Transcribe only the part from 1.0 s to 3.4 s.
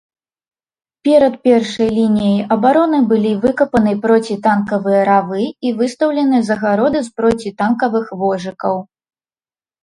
Перад першай лініяй абароны былі